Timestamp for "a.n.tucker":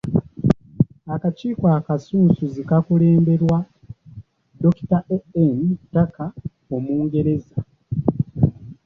5.15-6.31